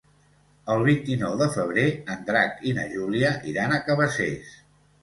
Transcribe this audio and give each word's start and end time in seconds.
El 0.75 0.85
vint-i-nou 0.87 1.35
de 1.41 1.49
febrer 1.57 1.85
en 2.15 2.27
Drac 2.31 2.67
i 2.73 2.77
na 2.81 2.89
Júlia 2.97 3.39
iran 3.55 3.79
a 3.79 3.83
Cabacés. 3.93 4.61